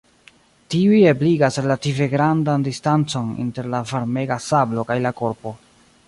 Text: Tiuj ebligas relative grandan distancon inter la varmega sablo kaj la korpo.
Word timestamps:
Tiuj 0.75 1.01
ebligas 1.09 1.59
relative 1.65 2.07
grandan 2.13 2.65
distancon 2.67 3.29
inter 3.45 3.69
la 3.75 3.81
varmega 3.91 4.39
sablo 4.47 4.87
kaj 4.93 4.97
la 5.09 5.13
korpo. 5.21 5.53